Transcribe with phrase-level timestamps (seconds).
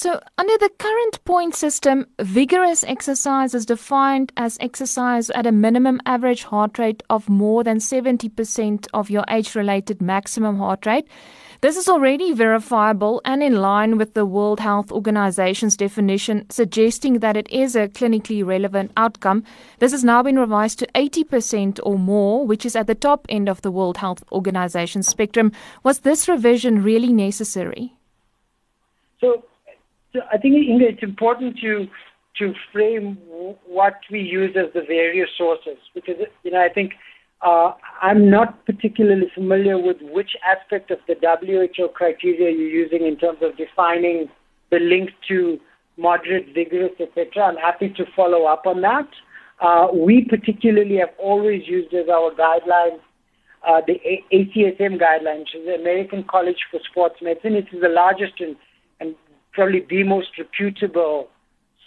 [0.00, 6.00] So, under the current point system, vigorous exercise is defined as exercise at a minimum
[6.06, 11.08] average heart rate of more than 70% of your age related maximum heart rate.
[11.62, 17.36] This is already verifiable and in line with the World Health Organization's definition, suggesting that
[17.36, 19.42] it is a clinically relevant outcome.
[19.80, 23.48] This has now been revised to 80% or more, which is at the top end
[23.48, 25.50] of the World Health Organization spectrum.
[25.82, 27.94] Was this revision really necessary?
[29.20, 29.42] So,
[30.12, 31.86] so I think it's important to
[32.38, 33.18] to frame
[33.66, 36.92] what we use as the various sources because you know I think
[37.44, 37.72] uh,
[38.02, 43.38] I'm not particularly familiar with which aspect of the WHO criteria you're using in terms
[43.42, 44.28] of defining
[44.70, 45.58] the link to
[45.96, 47.44] moderate, vigorous, etc.
[47.44, 49.08] I'm happy to follow up on that.
[49.60, 53.00] Uh, we particularly have always used as our guidelines
[53.66, 57.54] uh, the A- ACSM guidelines, which is the American College for Sports Medicine.
[57.54, 58.56] It is the largest and,
[59.00, 59.14] and
[59.52, 61.28] probably the most reputable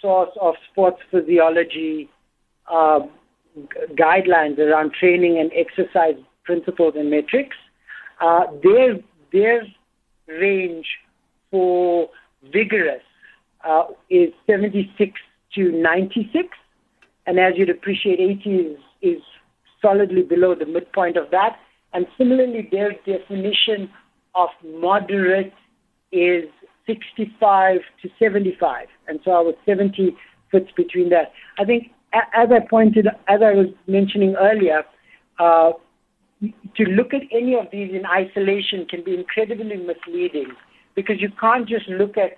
[0.01, 2.09] source of sports physiology
[2.71, 2.99] uh,
[3.95, 7.55] guidelines around training and exercise principles and metrics.
[8.19, 8.99] Uh, their
[9.31, 9.63] their
[10.27, 10.85] range
[11.49, 12.09] for
[12.51, 13.03] vigorous
[13.67, 15.19] uh, is 76
[15.55, 16.47] to 96,
[17.27, 19.21] and as you'd appreciate, 80 is, is
[19.81, 21.57] solidly below the midpoint of that.
[21.93, 23.89] And similarly, their definition
[24.33, 25.53] of moderate
[26.11, 26.45] is
[26.91, 30.15] 65 to 75, and so our 70
[30.51, 31.31] fits between that.
[31.59, 34.83] I think as I pointed, as I was mentioning earlier,
[35.39, 35.71] uh,
[36.75, 40.53] to look at any of these in isolation can be incredibly misleading
[40.95, 42.37] because you can't just look at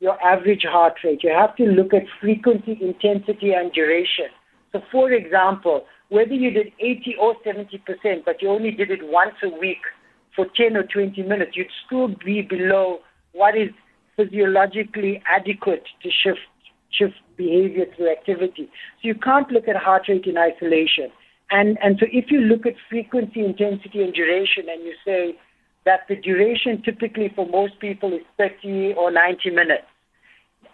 [0.00, 1.22] your average heart rate.
[1.22, 4.26] You have to look at frequency, intensity, and duration.
[4.72, 9.34] So, for example, whether you did 80 or 70%, but you only did it once
[9.42, 9.82] a week
[10.34, 12.98] for 10 or 20 minutes, you'd still be below
[13.32, 13.68] what is
[14.16, 16.40] physiologically adequate to shift
[16.90, 18.70] shift behavior through activity.
[19.02, 21.10] So you can't look at heart rate in isolation.
[21.50, 25.36] And, and so if you look at frequency, intensity, and duration, and you say
[25.84, 29.84] that the duration typically for most people is 30 or 90 minutes,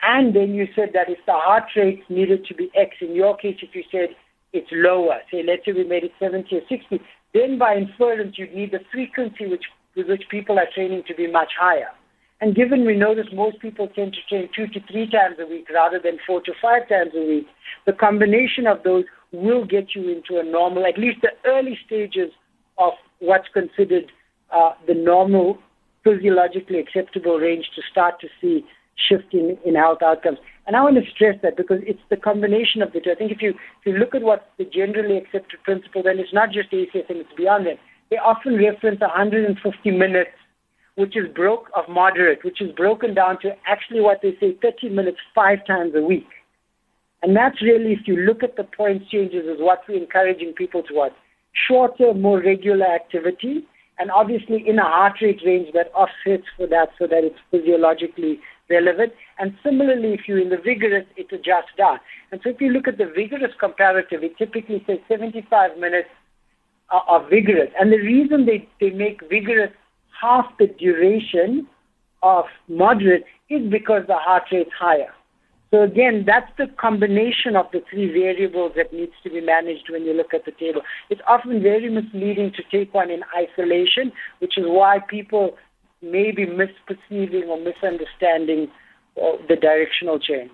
[0.02, 3.36] and then you said that if the heart rate needed to be X, in your
[3.36, 4.16] case, if you said
[4.52, 7.00] it's lower, say let's say we made it 70 or 60,
[7.34, 9.64] then by inference you'd need the frequency which,
[9.96, 11.90] with which people are training to be much higher.
[12.40, 15.68] And given we notice most people tend to train two to three times a week
[15.72, 17.46] rather than four to five times a week,
[17.86, 22.30] the combination of those will get you into a normal, at least the early stages
[22.78, 24.10] of what's considered
[24.52, 25.58] uh, the normal
[26.02, 28.64] physiologically acceptable range to start to see
[29.08, 30.38] shifting in health outcomes.
[30.66, 33.10] And I want to stress that because it's the combination of the two.
[33.10, 36.32] I think if you if you look at what's the generally accepted principle, then it's
[36.32, 37.78] not just ACSM, it's beyond that.
[38.10, 40.30] They often reference 150 minutes
[41.00, 44.90] which is broke of moderate, which is broken down to actually what they say 30
[44.90, 46.28] minutes five times a week.
[47.22, 50.82] And that's really, if you look at the points changes, is what we're encouraging people
[50.82, 51.14] towards.
[51.68, 53.66] Shorter, more regular activity,
[53.98, 58.40] and obviously in a heart rate range that offsets for that so that it's physiologically
[58.70, 59.12] relevant.
[59.38, 61.98] And similarly, if you're in the vigorous, it adjusts down.
[62.32, 66.08] And so if you look at the vigorous comparative, it typically says 75 minutes
[66.90, 67.70] uh, of vigorous.
[67.78, 69.72] And the reason they, they make vigorous
[70.20, 71.66] half the duration
[72.22, 75.12] of moderate is because the heart rate's higher.
[75.70, 80.02] So again, that's the combination of the three variables that needs to be managed when
[80.02, 80.82] you look at the table.
[81.10, 84.10] It's often very misleading to take one in isolation,
[84.40, 85.56] which is why people
[86.02, 88.68] may be misperceiving or misunderstanding
[89.16, 90.50] uh, the directional change.